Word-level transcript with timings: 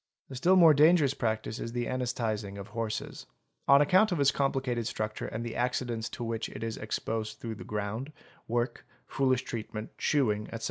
—A 0.31 0.35
still 0.35 0.55
more 0.55 0.73
dangerous 0.73 1.13
practice 1.13 1.59
is 1.59 1.73
the 1.73 1.85
anesthetising 1.85 2.59
of 2.59 2.69
horses. 2.69 3.27
On 3.67 3.83
account 3.83 4.11
of 4.11 4.19
its 4.19 4.31
complicated 4.31 4.87
structure 4.87 5.27
and 5.27 5.45
the 5.45 5.55
accidents 5.55 6.09
to 6.17 6.23
which 6.23 6.49
it 6.49 6.63
is 6.63 6.75
exposed 6.75 7.37
through 7.37 7.53
the 7.53 7.63
ground, 7.63 8.11
work, 8.47 8.87
foolish 9.05 9.43
treatment, 9.43 9.91
shoeing, 9.99 10.45
etc. 10.47 10.59